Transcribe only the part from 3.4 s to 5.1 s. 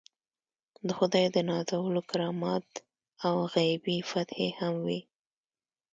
غیبي فتحې هم وي.